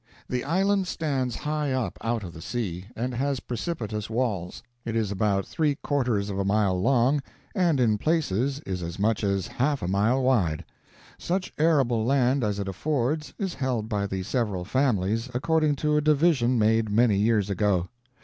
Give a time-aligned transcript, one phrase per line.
[0.27, 4.63] The island stands high up out of the sea, and has precipitous walls.
[4.83, 7.21] It is about three quarters of a mile long,
[7.53, 10.65] and in places is as much as half a mile wide.
[11.19, 16.01] Such arable land as it affords is held by the several families, according to a
[16.01, 17.87] division made many years ago.